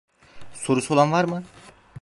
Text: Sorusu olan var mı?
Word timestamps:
Sorusu 0.53 0.93
olan 0.93 1.11
var 1.11 1.23
mı? 1.23 1.43